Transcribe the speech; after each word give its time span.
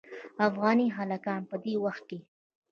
افغاني 0.47 0.87
هلکان 0.97 1.41
دې 1.43 1.47
په 1.49 1.55
دې 1.63 1.73
وخت 1.83 2.03
کې. 2.09 2.19